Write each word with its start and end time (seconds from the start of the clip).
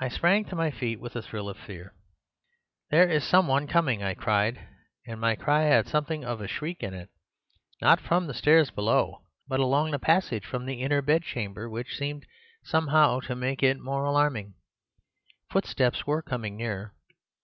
"I 0.00 0.08
sprang 0.08 0.44
to 0.46 0.56
my 0.56 0.72
feet 0.72 0.98
with 0.98 1.14
a 1.14 1.22
thrill 1.22 1.48
of 1.48 1.56
fear. 1.56 1.94
'There 2.90 3.08
is 3.08 3.22
some 3.22 3.46
one 3.46 3.68
coming,' 3.68 4.02
I 4.02 4.14
cried, 4.14 4.58
and 5.06 5.20
my 5.20 5.36
cry 5.36 5.66
had 5.66 5.86
something 5.86 6.24
of 6.24 6.40
a 6.40 6.48
shriek 6.48 6.82
in 6.82 6.94
it. 6.94 7.10
Not 7.80 8.00
from 8.00 8.26
the 8.26 8.34
stairs 8.34 8.72
below, 8.72 9.22
but 9.46 9.60
along 9.60 9.92
the 9.92 10.00
passage 10.00 10.44
from 10.44 10.66
the 10.66 10.82
inner 10.82 11.00
bedchamber 11.00 11.70
(which 11.70 11.96
seemed 11.96 12.26
somehow 12.64 13.20
to 13.20 13.36
make 13.36 13.62
it 13.62 13.78
more 13.78 14.02
alarming), 14.02 14.54
footsteps 15.48 16.08
were 16.08 16.22
coming 16.22 16.56
nearer. 16.56 16.92